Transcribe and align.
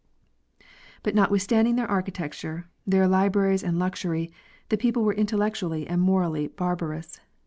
But 1.03 1.13
notwithstanding 1.13 1.75
their 1.75 1.87
architecture, 1.87 2.67
their 2.87 3.07
libra 3.07 3.49
ries 3.49 3.63
and 3.63 3.77
luxury, 3.77 4.31
the 4.69 4.75
people 4.75 5.03
were 5.03 5.13
intellectually 5.13 5.85
and 5.85 6.01
morally 6.01 6.47
barbarous. 6.47 7.19